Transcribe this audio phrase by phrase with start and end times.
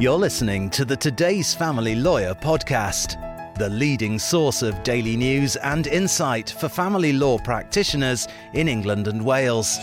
[0.00, 3.16] You're listening to the Today's Family Lawyer podcast,
[3.56, 9.24] the leading source of daily news and insight for family law practitioners in England and
[9.24, 9.78] Wales.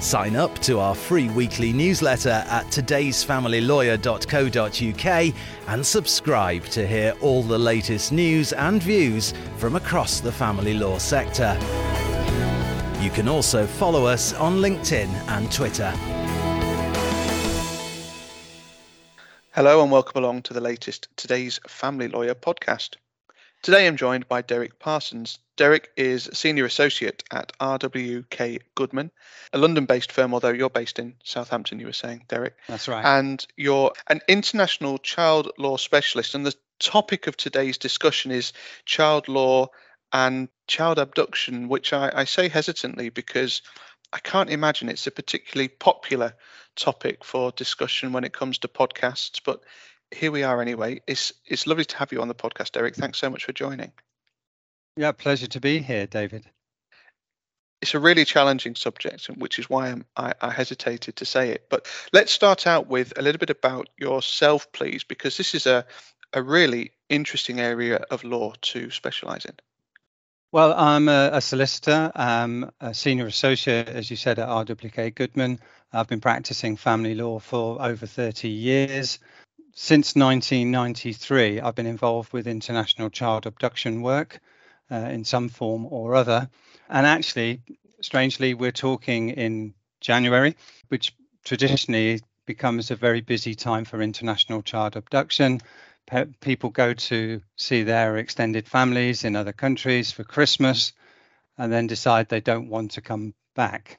[0.00, 5.34] Sign up to our free weekly newsletter at today'sfamilylawyer.co.uk
[5.68, 10.98] and subscribe to hear all the latest news and views from across the family law
[10.98, 11.56] sector.
[13.00, 15.94] You can also follow us on LinkedIn and Twitter.
[19.54, 22.96] Hello and welcome along to the latest Today's Family Lawyer podcast.
[23.62, 25.38] Today I'm joined by Derek Parsons.
[25.56, 29.12] Derek is Senior Associate at RWK Goodman,
[29.52, 32.56] a London based firm, although you're based in Southampton, you were saying, Derek.
[32.66, 33.04] That's right.
[33.04, 36.34] And you're an international child law specialist.
[36.34, 38.54] And the topic of today's discussion is
[38.86, 39.68] child law
[40.12, 43.62] and child abduction, which I, I say hesitantly because
[44.14, 46.34] I can't imagine it's a particularly popular
[46.76, 49.60] topic for discussion when it comes to podcasts, but
[50.12, 51.00] here we are anyway.
[51.08, 52.94] It's it's lovely to have you on the podcast, Derek.
[52.94, 53.90] Thanks so much for joining.
[54.96, 56.46] Yeah, pleasure to be here, David.
[57.82, 61.68] It's a really challenging subject, which is why I, I hesitated to say it.
[61.68, 65.84] But let's start out with a little bit about yourself, please, because this is a,
[66.32, 69.56] a really interesting area of law to specialise in.
[70.54, 75.58] Well, I'm a, a solicitor, um, a senior associate, as you said, at RWK Goodman.
[75.92, 79.18] I've been practicing family law for over 30 years.
[79.74, 84.38] Since 1993, I've been involved with international child abduction work
[84.92, 86.48] uh, in some form or other.
[86.88, 87.60] And actually,
[88.00, 90.54] strangely, we're talking in January,
[90.86, 95.60] which traditionally becomes a very busy time for international child abduction.
[96.06, 100.92] Pe- people go to see their extended families in other countries for Christmas
[101.58, 103.98] and then decide they don't want to come back,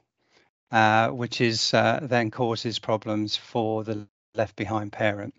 [0.72, 5.34] uh, which is uh, then causes problems for the left behind parent.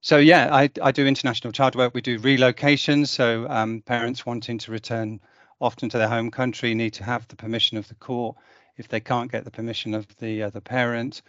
[0.00, 1.94] So yeah, I, I do international child work.
[1.94, 3.08] We do relocations.
[3.08, 5.20] So um, parents wanting to return
[5.60, 8.36] often to their home country need to have the permission of the court.
[8.76, 11.22] If they can't get the permission of the other parent,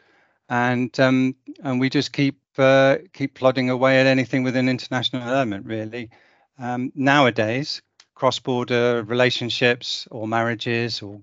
[0.50, 5.24] and um, and we just keep uh, keep plodding away at anything with an international
[5.24, 5.66] element.
[5.66, 6.10] Really,
[6.58, 7.82] um, nowadays,
[8.16, 11.22] cross-border relationships or marriages, or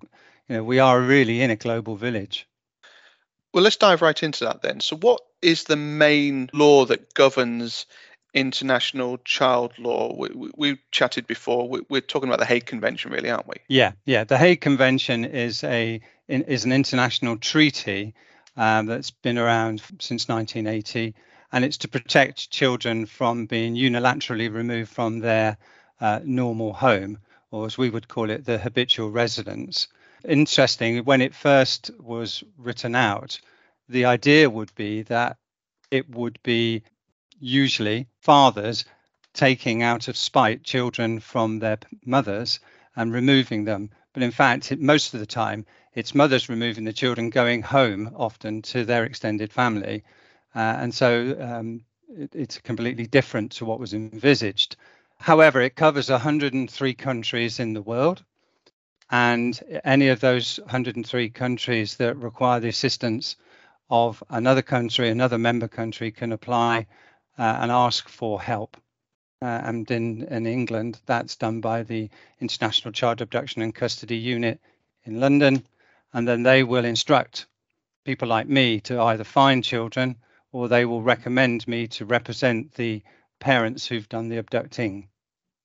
[0.49, 2.49] you know, we are really in a global village.
[3.53, 4.81] Well, let's dive right into that then.
[4.81, 7.87] So, what is the main law that governs
[8.35, 10.15] international child law?
[10.15, 11.69] We, we, we chatted before.
[11.69, 13.57] We, are talking about the Hague Convention, really, aren't we?
[13.69, 14.25] Yeah, yeah.
[14.25, 18.15] The Hague Convention is a is an international treaty
[18.57, 21.15] um, that's been around since 1980,
[21.53, 25.57] and it's to protect children from being unilaterally removed from their
[26.01, 27.19] uh, normal home,
[27.51, 29.89] or as we would call it, the habitual residence.
[30.25, 33.41] Interesting, when it first was written out,
[33.89, 35.37] the idea would be that
[35.91, 36.83] it would be
[37.39, 38.85] usually fathers
[39.35, 42.59] taking out of spite children from their mothers
[42.97, 43.91] and removing them.
[44.13, 48.61] But in fact, most of the time, it's mothers removing the children, going home often
[48.61, 50.05] to their extended family.
[50.55, 51.81] Uh, and so um,
[52.11, 54.77] it, it's completely different to what was envisaged.
[55.19, 58.23] However, it covers 103 countries in the world.
[59.11, 63.37] And any of those 103 countries that require the assistance
[63.89, 66.87] of another country, another member country, can apply
[67.39, 68.77] uh, and ask for help.
[69.41, 74.61] Uh, and in, in England, that's done by the International Child Abduction and Custody Unit
[75.05, 75.63] in London
[76.17, 77.47] and then they will instruct
[78.07, 80.17] people like me to either find children
[80.51, 83.03] or they will recommend me to represent the
[83.39, 85.09] parents who've done the abducting.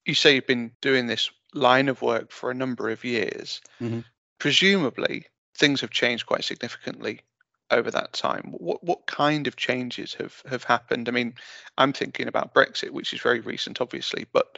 [0.06, 3.62] You say you've been doing this line of work for a number of years.
[3.82, 4.02] Mm-hmm.
[4.40, 7.22] Presumably, things have changed quite significantly
[7.70, 8.54] over that time.
[8.58, 11.08] What what kind of changes have have happened?
[11.08, 11.36] I mean,
[11.78, 14.58] I'm thinking about Brexit, which is very recent, obviously, but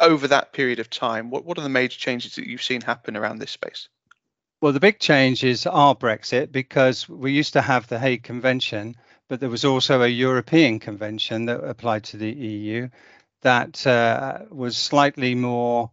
[0.00, 3.16] over that period of time, what what are the major changes that you've seen happen
[3.16, 3.88] around this space?
[4.64, 8.96] Well, the big changes are Brexit because we used to have the Hague Convention,
[9.28, 12.88] but there was also a European Convention that applied to the EU
[13.42, 15.90] that uh, was slightly more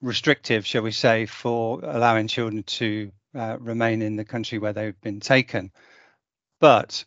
[0.00, 5.00] restrictive, shall we say, for allowing children to uh, remain in the country where they've
[5.02, 5.70] been taken.
[6.60, 7.04] But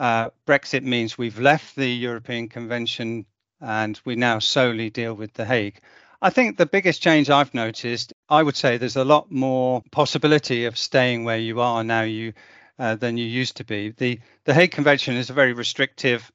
[0.00, 3.24] uh, Brexit means we've left the European Convention
[3.60, 5.80] and we now solely deal with The Hague.
[6.24, 10.66] I think the biggest change I've noticed, I would say there's a lot more possibility
[10.66, 12.32] of staying where you are now you
[12.78, 13.90] uh, than you used to be.
[13.90, 16.30] The the Hague Convention is a very restrictive,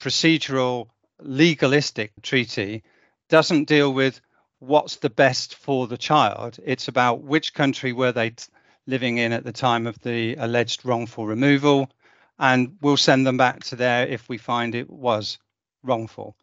[0.00, 2.84] procedural, legalistic treaty.
[3.28, 4.20] Doesn't deal with
[4.60, 6.58] what's the best for the child.
[6.64, 8.44] It's about which country were they t-
[8.86, 11.90] living in at the time of the alleged wrongful removal,
[12.38, 15.38] and we'll send them back to there if we find it was
[15.82, 16.36] wrongful.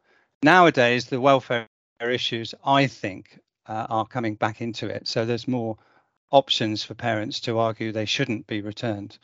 [0.44, 1.69] Nowadays, the welfare
[2.02, 5.08] issues, I think, uh, are coming back into it.
[5.08, 5.78] So there's more
[6.32, 9.18] options for parents to argue they shouldn't be returned.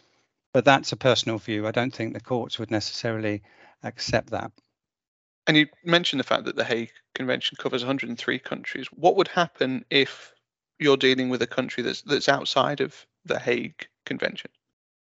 [0.54, 1.68] But that's a personal view.
[1.68, 3.42] I don't think the courts would necessarily
[3.84, 4.52] accept that.
[5.48, 8.88] And you mentioned the fact that the Hague Convention covers 103 countries.
[8.88, 10.32] What would happen if
[10.80, 14.52] you're dealing with a country that's that's outside of the Hague Convention?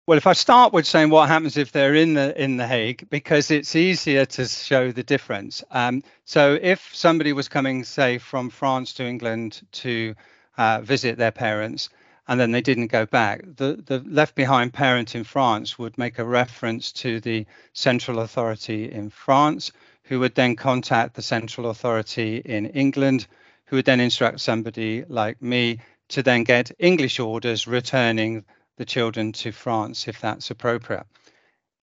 [0.09, 3.07] Well, if I start with saying what happens if they're in the in the Hague,
[3.11, 5.63] because it's easier to show the difference.
[5.69, 10.15] Um, so, if somebody was coming, say, from France to England to
[10.57, 11.89] uh, visit their parents,
[12.27, 16.17] and then they didn't go back, the the left behind parent in France would make
[16.17, 19.71] a reference to the central authority in France,
[20.05, 23.27] who would then contact the central authority in England,
[23.65, 25.77] who would then instruct somebody like me
[26.07, 28.43] to then get English orders returning
[28.79, 31.05] the children to France if that's appropriate.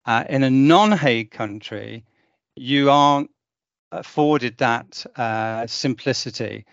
[0.06, 2.04] Uh, in a non Hague country,
[2.56, 3.30] you aren't
[3.90, 6.64] afforded that uh, simplicity.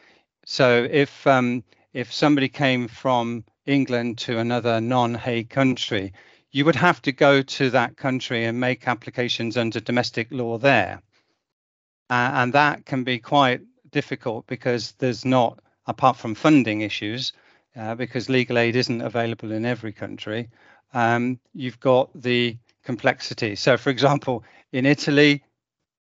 [0.45, 6.13] So if um, if somebody came from England to another non Hague country,
[6.51, 11.01] you would have to go to that country and make applications under domestic law there.
[12.09, 17.33] Uh, and that can be quite difficult because there's not, apart from funding issues,
[17.75, 20.49] uh, because legal aid isn't available in every country.
[20.93, 23.55] Um, you've got the complexity.
[23.55, 25.43] So, for example, in Italy,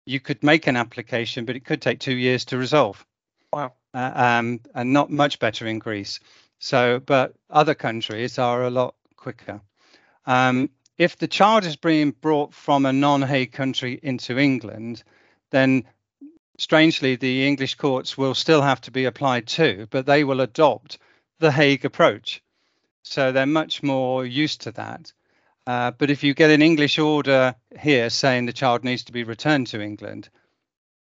[0.04, 3.04] you could make an application, but it could take two years to resolve.
[3.52, 3.72] Wow.
[3.92, 6.20] Uh, um, and not much better in Greece.
[6.58, 9.60] So, but other countries are a lot quicker.
[10.26, 15.02] Um, if the child is being brought from a non Hague country into England,
[15.50, 15.84] then
[16.58, 20.98] strangely, the English courts will still have to be applied to, but they will adopt
[21.38, 22.42] the Hague approach.
[23.02, 25.12] So they're much more used to that.
[25.66, 29.24] Uh, but if you get an English order here saying the child needs to be
[29.24, 30.28] returned to England,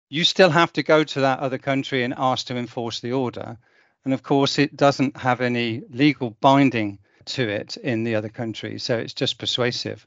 [0.09, 3.59] you still have to go to that other country and ask to enforce the order.
[4.05, 8.79] And of course, it doesn't have any legal binding to it in the other country.
[8.79, 10.07] So it's just persuasive.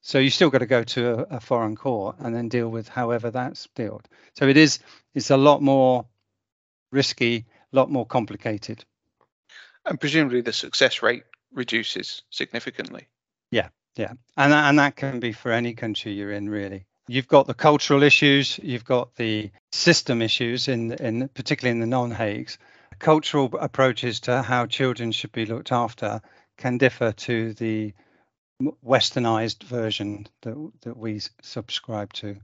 [0.00, 2.88] So you still got to go to a, a foreign court and then deal with
[2.88, 4.06] however that's dealt.
[4.34, 4.78] So it is
[5.14, 6.06] it's a lot more
[6.92, 8.84] risky, a lot more complicated
[9.88, 13.08] and presumably the success rate reduces significantly.
[13.50, 16.84] Yeah, yeah, and that, and that can be for any country you're in, really.
[17.08, 21.86] You've got the cultural issues, you've got the system issues, in in particularly in the
[21.86, 22.58] non-Hagues.
[22.98, 26.20] Cultural approaches to how children should be looked after
[26.58, 27.94] can differ to the
[28.84, 32.36] westernized version that that we subscribe to.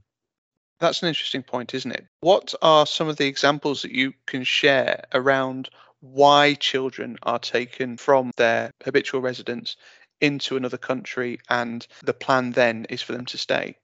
[0.80, 2.06] That's an interesting point, isn't it?
[2.20, 5.70] What are some of the examples that you can share around
[6.04, 9.76] why children are taken from their habitual residence
[10.20, 13.76] into another country and the plan then is for them to stay?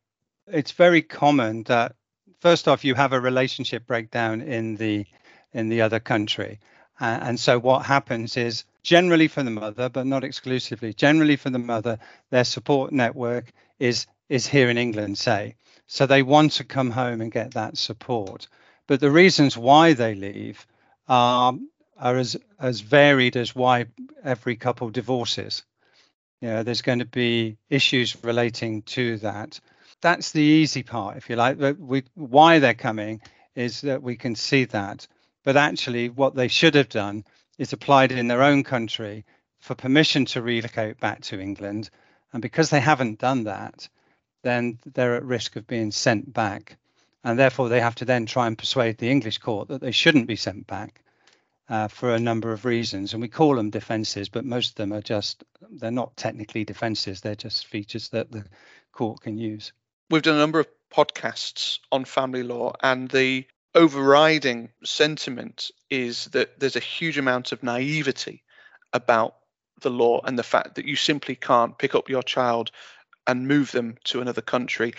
[0.47, 1.95] It's very common that
[2.41, 5.07] first off you have a relationship breakdown in the
[5.53, 6.61] in the other country.
[7.01, 11.51] Uh, and so what happens is generally for the mother, but not exclusively, generally for
[11.51, 15.57] the mother, their support network is is here in England, say.
[15.87, 18.47] So they want to come home and get that support.
[18.87, 20.67] But the reasons why they leave
[21.09, 21.55] are
[22.01, 23.87] are as as varied as why
[24.25, 25.63] every couple divorces.
[26.41, 29.61] You know, there's going to be issues relating to that.
[30.01, 31.59] That's the easy part, if you like.
[31.79, 33.21] We, why they're coming
[33.55, 35.07] is that we can see that.
[35.45, 37.25] But actually, what they should have done
[37.59, 39.27] is applied in their own country
[39.59, 41.91] for permission to relocate back to England.
[42.33, 43.87] And because they haven't done that,
[44.43, 46.79] then they're at risk of being sent back.
[47.23, 50.27] And therefore, they have to then try and persuade the English court that they shouldn't
[50.27, 51.03] be sent back
[51.71, 53.13] uh, for a number of reasons.
[53.13, 57.21] And we call them defences, but most of them are just, they're not technically defences,
[57.21, 58.45] they're just features that the
[58.93, 59.73] court can use.
[60.11, 63.47] We've done a number of podcasts on family law, and the
[63.77, 68.43] overriding sentiment is that there's a huge amount of naivety
[68.93, 69.37] about
[69.81, 72.73] the law and the fact that you simply can't pick up your child
[73.29, 74.93] and move them to another country.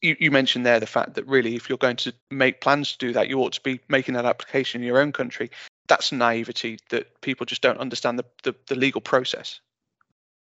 [0.00, 2.98] You, you, mentioned there the fact that really, if you're going to make plans to
[2.98, 5.50] do that, you ought to be making that application in your own country
[5.88, 9.60] that's naivety that people just don't understand the, the, the legal process.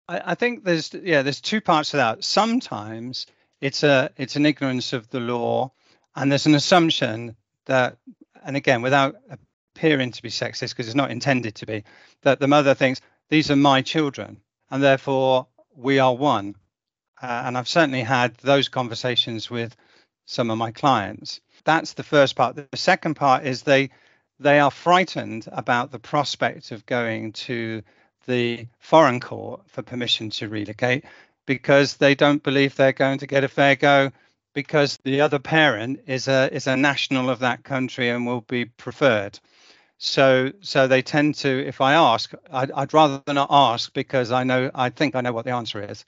[0.08, 2.24] I, I, think there's yeah there's two parts to that.
[2.24, 3.26] Sometimes
[3.60, 5.72] it's a it's an ignorance of the law,
[6.14, 7.98] and there's an assumption that,
[8.44, 9.16] and again without
[9.74, 11.84] appearing to be sexist because it's not intended to be,
[12.22, 14.40] that the mother thinks these are my children
[14.70, 16.54] and therefore we are one.
[17.20, 19.74] Uh, and I've certainly had those conversations with
[20.26, 21.40] some of my clients.
[21.64, 22.56] That's the first part.
[22.56, 23.90] The second part is they
[24.38, 27.82] they are frightened about the prospect of going to
[28.26, 31.04] the foreign court for permission to relocate
[31.46, 34.10] because they don't believe they're going to get a fair go
[34.52, 38.64] because the other parent is a is a national of that country and will be
[38.64, 39.38] preferred.
[39.98, 44.44] So so they tend to, if I ask, I'd, I'd rather not ask because I
[44.44, 46.04] know I think I know what the answer is,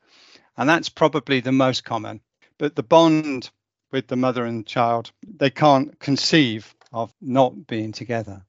[0.56, 2.20] and that's probably the most common.
[2.58, 3.50] But the bond
[3.92, 8.42] with the mother and child, they can't conceive of not being together.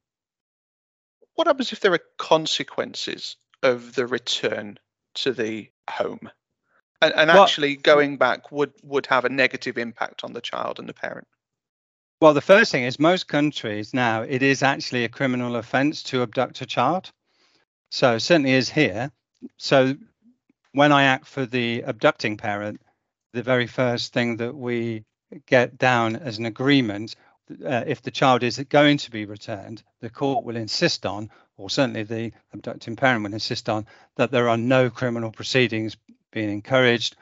[1.34, 4.78] What happens if there are consequences of the return
[5.14, 6.30] to the home?
[7.02, 10.78] And, and well, actually going back would, would have a negative impact on the child
[10.78, 11.26] and the parent?
[12.20, 16.22] Well, the first thing is most countries now, it is actually a criminal offence to
[16.22, 17.10] abduct a child.
[17.90, 19.10] So certainly is here.
[19.56, 19.96] So
[20.72, 22.80] when I act for the abducting parent,
[23.32, 25.04] the very first thing that we
[25.46, 27.14] get down as an agreement,
[27.64, 31.70] uh, if the child is going to be returned, the court will insist on, or
[31.70, 35.96] certainly the abducting parent will insist on, that there are no criminal proceedings
[36.30, 37.16] being encouraged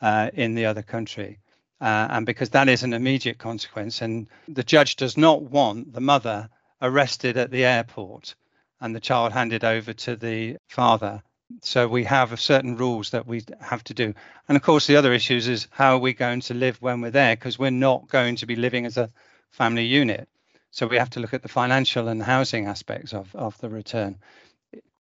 [0.00, 1.38] uh, in the other country.
[1.80, 6.00] Uh, and because that is an immediate consequence, and the judge does not want the
[6.00, 6.48] mother
[6.80, 8.34] arrested at the airport
[8.80, 11.22] and the child handed over to the father.
[11.62, 14.14] So we have certain rules that we have to do.
[14.48, 17.10] And of course, the other issues is how are we going to live when we're
[17.10, 17.36] there?
[17.36, 19.10] Because we're not going to be living as a
[19.54, 20.28] family unit.
[20.70, 24.18] So we have to look at the financial and housing aspects of, of the return.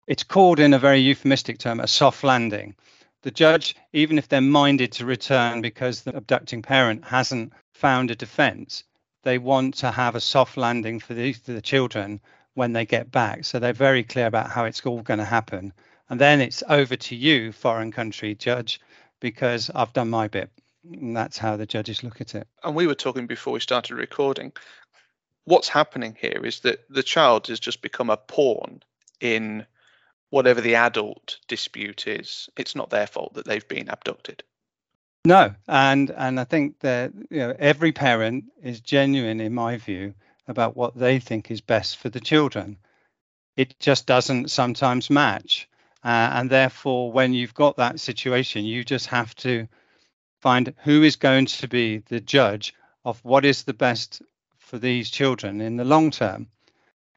[0.06, 2.74] It's called, in a very euphemistic term, a soft landing
[3.24, 8.14] the judge, even if they're minded to return because the abducting parent hasn't found a
[8.14, 8.84] defense,
[9.22, 12.20] they want to have a soft landing for the, for the children
[12.52, 13.44] when they get back.
[13.46, 15.72] So they're very clear about how it's all going to happen.
[16.10, 18.78] And then it's over to you, foreign country judge,
[19.20, 20.50] because I've done my bit.
[20.84, 22.46] And that's how the judges look at it.
[22.62, 24.52] And we were talking before we started recording.
[25.44, 28.82] What's happening here is that the child has just become a pawn
[29.20, 29.66] in
[30.34, 34.42] whatever the adult dispute is, it's not their fault that they've been abducted.
[35.24, 40.14] No, and and I think that you know every parent is genuine, in my view,
[40.48, 42.76] about what they think is best for the children.
[43.56, 45.68] It just doesn't sometimes match,
[46.02, 49.68] uh, and therefore, when you've got that situation, you just have to
[50.44, 52.74] find who is going to be the judge
[53.06, 54.20] of what is the best
[54.58, 56.46] for these children in the long term.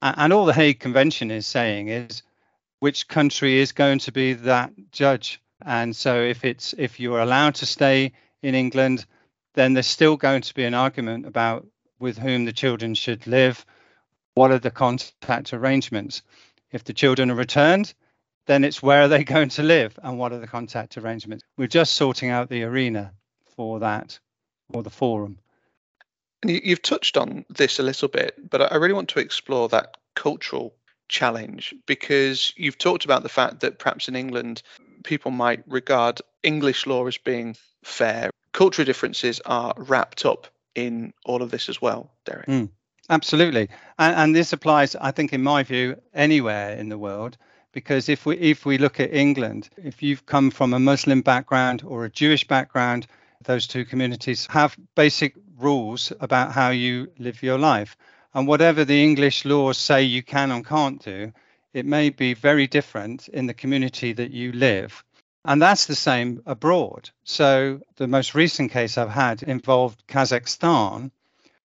[0.01, 2.23] And all the Hague Convention is saying is
[2.79, 5.41] which country is going to be that judge.
[5.65, 9.05] And so if it's if you're allowed to stay in England,
[9.55, 11.67] then there's still going to be an argument about
[11.99, 13.65] with whom the children should live,
[14.35, 16.21] what are the contact arrangements.
[16.71, 17.93] If the children are returned,
[18.47, 21.43] then it's where are they going to live and what are the contact arrangements.
[21.57, 23.13] We're just sorting out the arena
[23.55, 24.19] for that
[24.73, 25.37] or the forum.
[26.41, 29.97] And you've touched on this a little bit, but I really want to explore that
[30.15, 30.73] cultural
[31.09, 34.61] challenge because you've talked about the fact that perhaps in England
[35.03, 38.29] people might regard English law as being fair.
[38.51, 42.47] Cultural differences are wrapped up in all of this as well, Derek.
[42.47, 42.69] Mm,
[43.09, 47.37] absolutely, and, and this applies, I think, in my view, anywhere in the world.
[47.77, 51.83] Because if we if we look at England, if you've come from a Muslim background
[51.85, 53.05] or a Jewish background,
[53.43, 57.95] those two communities have basic rules about how you live your life.
[58.33, 61.31] And whatever the English laws say you can and can't do,
[61.71, 65.03] it may be very different in the community that you live.
[65.45, 67.11] And that's the same abroad.
[67.25, 71.11] So the most recent case I've had involved Kazakhstan,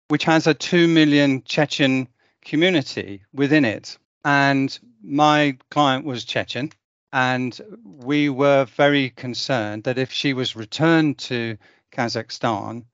[0.06, 2.06] which has a 2 million Chechen
[2.44, 3.98] community within it.
[4.24, 6.72] And my client was Chechen.
[7.12, 11.56] And we were very concerned that if she was returned to
[11.90, 12.84] Kazakhstan,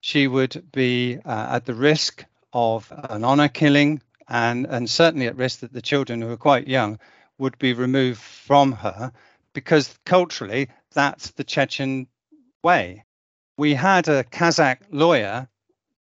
[0.00, 5.36] she would be uh, at the risk of an honor killing and, and certainly at
[5.36, 6.98] risk that the children who are quite young
[7.38, 9.12] would be removed from her
[9.52, 12.06] because culturally that's the Chechen
[12.62, 13.04] way.
[13.56, 15.48] We had a Kazakh lawyer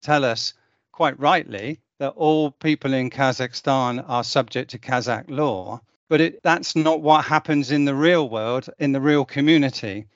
[0.03, 0.55] tell us
[0.93, 6.75] quite rightly that all people in Kazakhstan are subject to Kazakh law, but it, that's
[6.75, 10.07] not what happens in the real world, in the real community.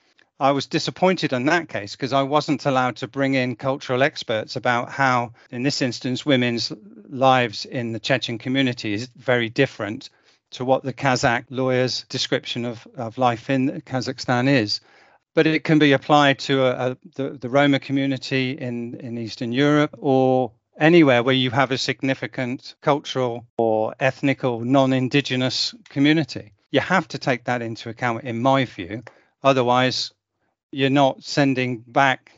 [0.41, 4.57] I was disappointed in that case because I wasn't allowed to bring in cultural experts
[4.57, 6.73] about how, in this instance, women's
[7.09, 10.11] lives in the Chechen community is very different
[10.51, 14.81] to what the Kazakh lawyer's description of, of life in Kazakhstan is.
[15.35, 19.53] But it can be applied to a, a, the, the Roma community in, in Eastern
[19.53, 26.53] Europe or anywhere where you have a significant cultural or ethnic or non indigenous community.
[26.71, 29.03] You have to take that into account, in my view.
[29.43, 30.13] Otherwise,
[30.73, 32.33] you're not sending back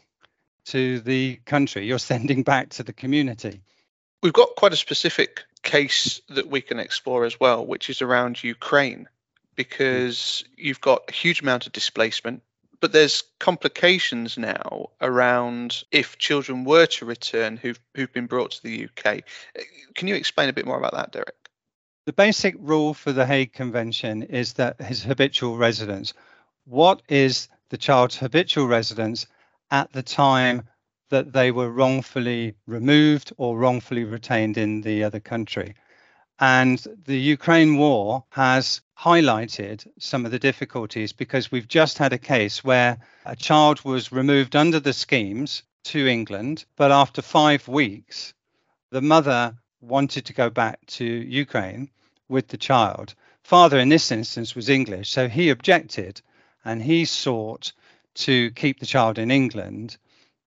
[0.67, 3.63] to the country, you're sending back to the community.
[4.23, 8.43] We've got quite a specific case that we can explore as well, which is around
[8.43, 9.09] Ukraine,
[9.55, 12.43] because you've got a huge amount of displacement.
[12.81, 18.63] But there's complications now around if children were to return who've who've been brought to
[18.63, 19.23] the UK.
[19.59, 19.63] Uh,
[19.95, 21.35] can you explain a bit more about that, Derek?
[22.07, 26.15] The basic rule for the Hague Convention is that his habitual residence.
[26.65, 29.27] What is the child's habitual residence
[29.71, 30.63] at the time
[31.11, 35.75] that they were wrongfully removed or wrongfully retained in the other country?
[36.41, 42.19] And the Ukraine war has highlighted some of the difficulties because we've just had a
[42.19, 48.35] case where a child was removed under the schemes to England, but after five weeks,
[48.91, 51.91] the mother wanted to go back to Ukraine
[52.29, 53.15] with the child.
[53.43, 56.21] Father, in this instance, was English, so he objected
[56.65, 57.73] and he sought
[58.15, 59.97] to keep the child in England.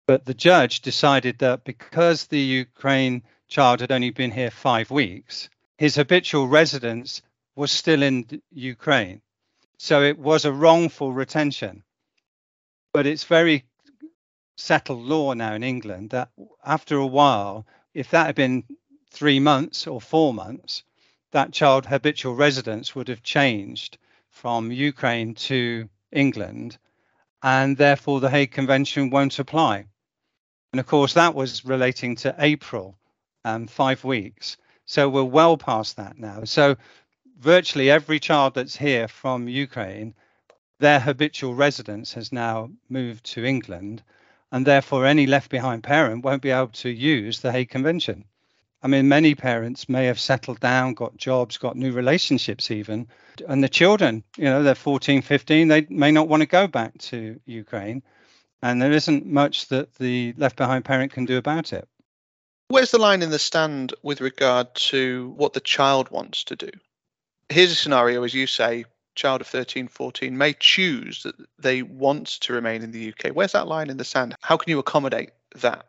[0.08, 5.50] But the judge decided that because the Ukraine child had only been here five weeks,
[5.78, 7.22] his habitual residence
[7.56, 9.22] was still in Ukraine.
[9.78, 11.84] So it was a wrongful retention.
[12.94, 13.66] But it's very
[14.58, 16.30] settled law now in England that
[16.66, 18.64] after a while, if that had been
[19.12, 20.84] three months or four months,
[21.32, 23.98] that child habitual residence would have changed
[24.30, 26.78] from Ukraine to England,
[27.44, 29.86] and therefore the Hague Convention won't apply.
[30.72, 32.98] And of course, that was relating to April,
[33.44, 34.58] um, five weeks.
[34.86, 36.44] So we're well past that now.
[36.44, 36.76] So
[37.40, 40.14] virtually every child that's here from Ukraine,
[40.80, 44.04] their habitual residence has now moved to England,
[44.52, 48.26] and therefore any left behind parent won't be able to use the Hague Convention.
[48.84, 53.08] I mean, many parents may have settled down, got jobs, got new relationships, even.
[53.48, 56.96] And the children, you know, they're 14, 15, they may not want to go back
[57.00, 58.04] to Ukraine.
[58.62, 61.88] And there isn't much that the left behind parent can do about it.
[62.68, 66.70] Where's the line in the stand with regard to what the child wants to do?
[67.50, 72.28] Here's a scenario, as you say, child of 13, 14 may choose that they want
[72.28, 73.36] to remain in the UK.
[73.36, 74.36] Where's that line in the sand?
[74.42, 75.86] How can you accommodate that?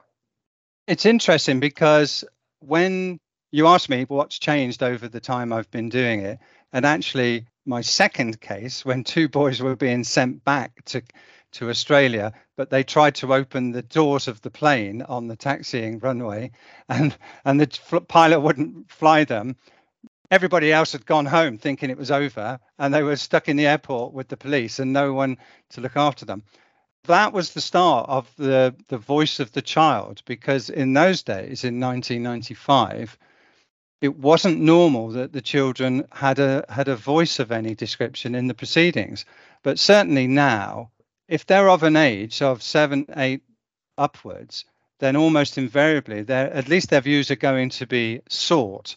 [0.86, 2.24] It's interesting because
[2.60, 3.18] when
[3.50, 6.38] you asked me what's changed over the time I've been doing it,
[6.72, 11.02] and actually my second case, when two boys were being sent back to
[11.52, 15.98] to Australia, but they tried to open the doors of the plane on the taxiing
[15.98, 16.50] runway,
[16.88, 19.56] and and the pilot wouldn't fly them.
[20.30, 23.66] Everybody else had gone home thinking it was over, and they were stuck in the
[23.66, 25.38] airport with the police and no one
[25.70, 26.42] to look after them.
[27.04, 31.64] That was the start of the the voice of the child, because in those days,
[31.64, 33.16] in 1995,
[34.00, 38.46] it wasn't normal that the children had a had a voice of any description in
[38.46, 39.24] the proceedings.
[39.62, 40.90] But certainly now,
[41.28, 43.42] if they're of an age of seven, eight
[43.98, 44.64] upwards,
[44.98, 48.96] then almost invariably, they're at least their views are going to be sought.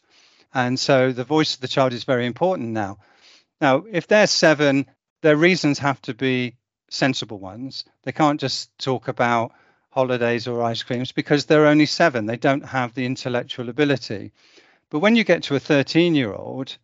[0.54, 3.00] And so the voice of the child is very important now.
[3.62, 4.86] Now, if they're seven,
[5.22, 6.56] their reasons have to be
[6.90, 7.84] sensible ones.
[8.04, 9.52] They can't just talk about
[9.92, 12.26] holidays or ice creams because they're only seven.
[12.26, 14.32] They don't have the intellectual ability.
[14.90, 16.78] But when you get to a 13 year old,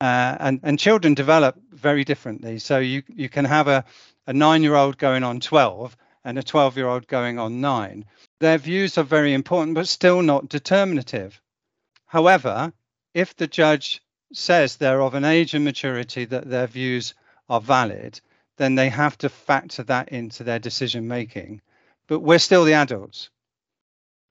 [0.00, 2.58] uh, and, and children develop very differently.
[2.58, 3.84] So you, you can have a,
[4.26, 8.04] a nine year old going on 12 and a 12 year old going on nine.
[8.40, 11.40] Their views are very important, but still not determinative.
[12.06, 12.72] However,
[13.14, 17.14] if the judge says they're of an age and maturity that their views
[17.48, 18.20] are valid,
[18.56, 21.60] then they have to factor that into their decision making.
[22.06, 23.30] But we're still the adults.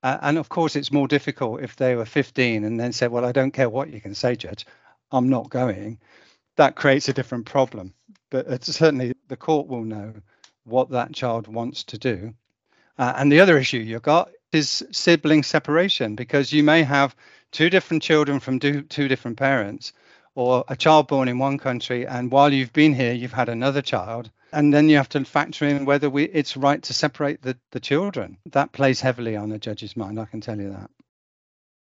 [0.02, 3.24] Uh, and of course, it's more difficult if they were 15 and then said, Well,
[3.24, 4.66] I don't care what you can say, Judge,
[5.12, 5.98] I'm not going.
[6.56, 7.94] That creates a different problem
[8.32, 10.14] but certainly the court will know
[10.64, 12.32] what that child wants to do.
[12.98, 17.14] Uh, and the other issue you've got is sibling separation because you may have
[17.50, 19.92] two different children from do, two different parents
[20.34, 23.82] or a child born in one country and while you've been here you've had another
[23.82, 27.56] child and then you have to factor in whether we it's right to separate the,
[27.72, 30.90] the children that plays heavily on the judge's mind i can tell you that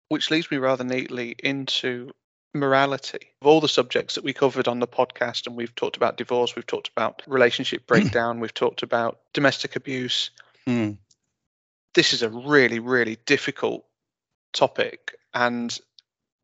[0.09, 2.11] which leads me rather neatly into
[2.53, 3.31] morality.
[3.41, 6.55] Of all the subjects that we covered on the podcast, and we've talked about divorce,
[6.55, 10.31] we've talked about relationship breakdown, we've talked about domestic abuse.
[10.67, 10.97] Mm.
[11.93, 13.85] This is a really, really difficult
[14.53, 15.77] topic, and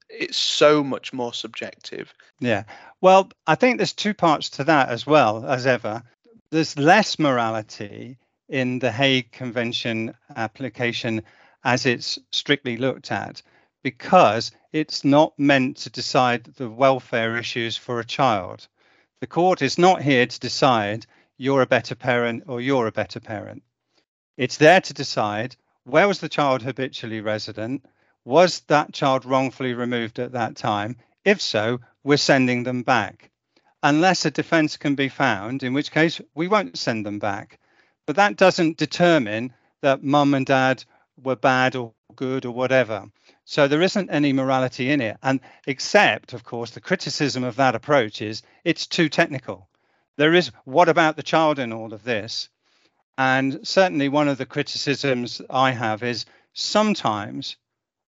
[0.09, 2.13] it's so much more subjective.
[2.39, 2.63] Yeah.
[3.01, 6.03] Well, I think there's two parts to that as well as ever.
[6.49, 8.17] There's less morality
[8.47, 11.23] in the Hague Convention application
[11.63, 13.41] as it's strictly looked at
[13.91, 18.67] because it's not meant to decide the welfare issues for a child.
[19.21, 21.05] The court is not here to decide
[21.37, 23.63] you're a better parent or you're a better parent.
[24.35, 27.85] It's there to decide where was the child habitually resident?
[28.25, 30.97] Was that child wrongfully removed at that time?
[31.23, 33.31] If so, we're sending them back.
[33.83, 37.59] unless a defense can be found, in which case we won't send them back.
[38.05, 40.83] But that doesn't determine that mum and dad
[41.21, 43.05] were bad or good or whatever.
[43.49, 45.15] So there isn't any morality in it.
[45.23, 49.69] And except, of course, the criticism of that approach is it's too technical.
[50.17, 52.49] There is what about the child in all of this?
[53.17, 57.55] And certainly one of the criticisms I have is sometimes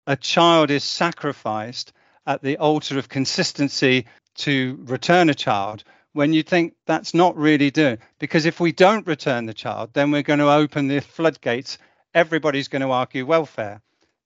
[0.09, 1.93] a child is sacrificed
[2.27, 4.07] at the altar of consistency
[4.39, 9.07] to return a child when you think that's not really doing because if we don't
[9.07, 11.79] return the child then we're going to open the floodgates
[12.13, 13.81] everybody's going to argue welfare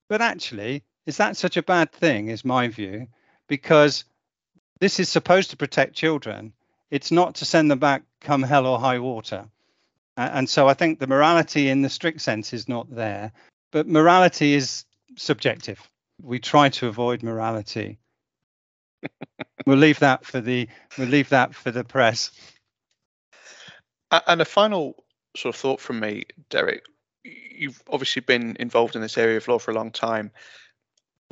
[0.09, 3.07] but actually is that such a bad thing is my view
[3.49, 4.05] because
[4.81, 6.53] this is supposed to protect children
[6.91, 9.47] it's not to send them back come hell or high water
[10.17, 13.33] and so i think the morality in the strict sense is not there
[13.71, 14.85] but morality is
[15.17, 15.81] subjective
[16.21, 17.99] we try to avoid morality
[19.67, 22.31] we'll leave that for the we'll leave that for the press.
[24.27, 25.05] And a final
[25.37, 26.85] sort of thought from me, Derek.
[27.25, 30.33] You've obviously been involved in this area of law for a long time.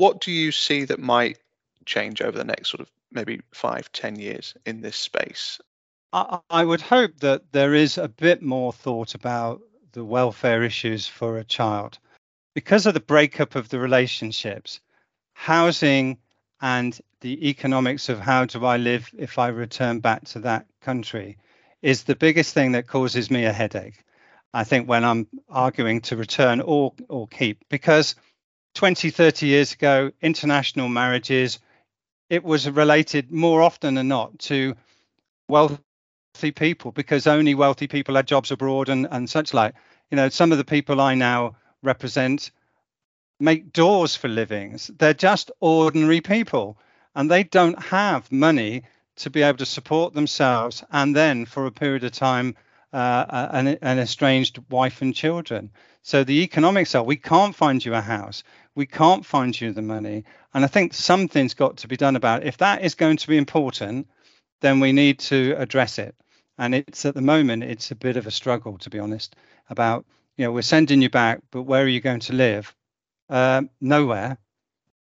[0.01, 1.37] What do you see that might
[1.85, 5.61] change over the next sort of maybe five, ten years in this space?
[6.15, 9.61] I, I would hope that there is a bit more thought about
[9.93, 11.99] the welfare issues for a child.
[12.55, 14.81] Because of the breakup of the relationships,
[15.35, 16.17] housing
[16.63, 21.37] and the economics of how do I live if I return back to that country
[21.83, 24.03] is the biggest thing that causes me a headache.
[24.55, 28.17] I think when I'm arguing to return or or keep because
[28.75, 31.59] 20 30 years ago international marriages
[32.31, 34.75] it was related more often than not to
[35.49, 35.79] wealthy
[36.55, 39.75] people because only wealthy people had jobs abroad and and such like
[40.11, 42.51] you know some of the people I now represent
[43.41, 44.91] make doors for livings.
[44.99, 46.79] They're just ordinary people
[47.15, 48.83] and they don't have money
[49.17, 52.57] to be able to support themselves and then for a period of time
[52.93, 55.71] uh, an, an estranged wife and children.
[56.03, 58.43] So the economics are we can't find you a house,
[58.75, 60.25] we can't find you the money.
[60.55, 62.49] And I think something's got to be done about it.
[62.49, 64.09] If that is going to be important,
[64.61, 66.15] then we need to address it.
[66.59, 69.37] And it's at the moment, it's a bit of a struggle, to be honest,
[69.69, 70.05] about,
[70.37, 72.75] you know, we're sending you back, but where are you going to live?
[73.31, 74.39] uh, nowhere.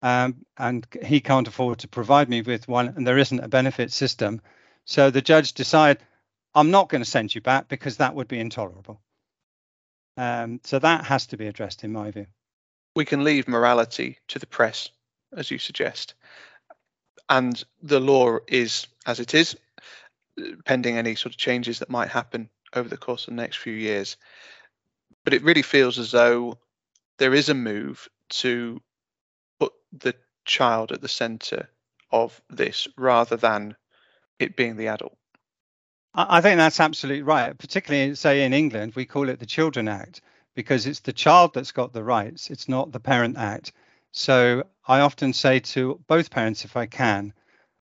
[0.01, 3.91] Um, and he can't afford to provide me with one, and there isn't a benefit
[3.91, 4.41] system.
[4.85, 6.03] So the judge decided,
[6.53, 8.99] I'm not going to send you back because that would be intolerable.
[10.17, 12.25] Um, so that has to be addressed, in my view.
[12.95, 14.89] We can leave morality to the press,
[15.31, 16.15] as you suggest,
[17.29, 19.55] and the law is as it is,
[20.65, 23.73] pending any sort of changes that might happen over the course of the next few
[23.73, 24.17] years.
[25.23, 26.57] But it really feels as though
[27.17, 28.81] there is a move to
[29.59, 31.69] put the child at the center
[32.11, 33.75] of this rather than
[34.39, 35.17] it being the adult.
[36.19, 37.55] I think that's absolutely right.
[37.55, 40.21] Particularly, say in England, we call it the Children Act
[40.55, 43.71] because it's the child that's got the rights, it's not the Parent Act.
[44.11, 47.33] So I often say to both parents, if I can,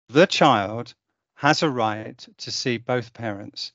[0.08, 0.94] the child
[1.35, 3.72] has a right to see both parents.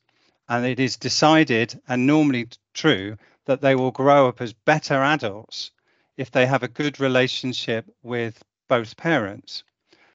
[0.48, 5.72] And it is decided and normally true that they will grow up as better adults
[6.16, 9.66] if they have a good relationship with both parents.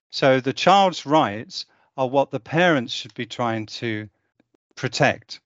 [0.08, 1.66] So the child's rights
[1.98, 4.08] are what the parents should be trying to
[4.74, 5.40] protect.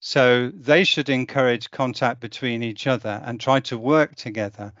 [0.00, 4.72] So they should encourage contact between each other and try to work together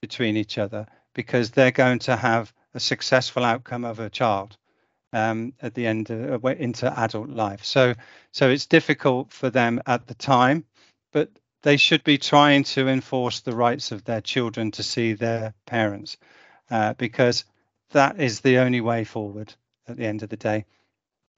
[0.00, 4.56] between each other because they're going to have a successful outcome of a child
[5.12, 7.64] um, at the end of, into adult life.
[7.64, 7.94] So
[8.32, 10.64] so it's difficult for them at the time,
[11.12, 11.30] but
[11.62, 16.16] they should be trying to enforce the rights of their children to see their parents
[16.70, 17.44] uh, because
[17.90, 19.52] that is the only way forward
[19.88, 20.64] at the end of the day.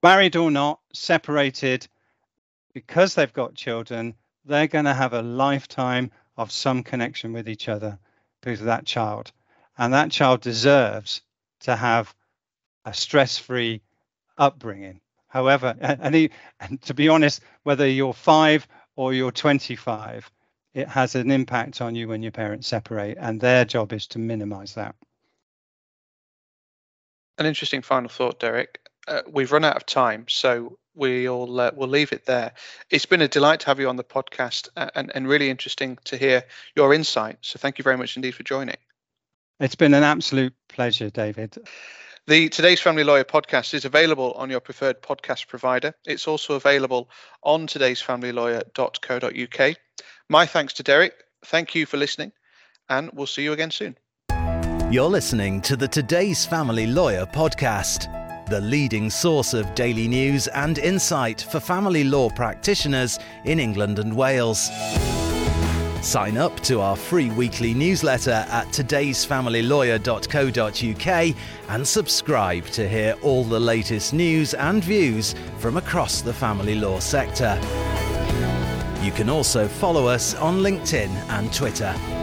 [0.02, 1.86] Married or not, separated,
[2.74, 7.68] because they've got children, they're going to have a lifetime of some connection with each
[7.68, 7.98] other
[8.40, 9.30] because of that child.
[9.78, 11.22] And that child deserves
[11.60, 12.14] to have
[12.84, 13.82] a stress free
[14.36, 15.00] upbringing.
[15.28, 20.30] However, and, he, and to be honest, whether you're five or you're 25,
[20.74, 24.18] it has an impact on you when your parents separate, and their job is to
[24.18, 24.94] minimize that.
[27.38, 28.78] An interesting final thought, Derek.
[29.08, 32.52] Uh, we've run out of time, so we'll uh, we'll leave it there.
[32.90, 35.98] It's been a delight to have you on the podcast, uh, and and really interesting
[36.04, 36.44] to hear
[36.76, 37.38] your insight.
[37.40, 38.76] So thank you very much indeed for joining.
[39.60, 41.56] It's been an absolute pleasure, David.
[42.28, 45.92] The Today's Family Lawyer podcast is available on your preferred podcast provider.
[46.06, 47.10] It's also available
[47.42, 49.76] on today'sfamilylawyer.co.uk.
[50.28, 51.14] My thanks to Derek.
[51.44, 52.30] Thank you for listening,
[52.88, 53.96] and we'll see you again soon.
[54.92, 58.21] You're listening to the Today's Family Lawyer podcast.
[58.52, 64.14] The leading source of daily news and insight for family law practitioners in England and
[64.14, 64.68] Wales.
[66.02, 71.36] Sign up to our free weekly newsletter at today'sfamilylawyer.co.uk
[71.70, 76.98] and subscribe to hear all the latest news and views from across the family law
[76.98, 77.58] sector.
[79.00, 82.21] You can also follow us on LinkedIn and Twitter.